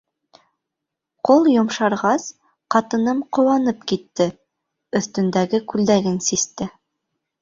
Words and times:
Ҡол 1.29 1.49
йомшарғас, 1.51 2.25
ҡатыным 2.75 3.21
ҡыуанып 3.39 3.85
китте, 3.93 4.27
өҫтөндәге 5.01 5.65
күлдәген 5.75 6.19
систе: 6.31 6.73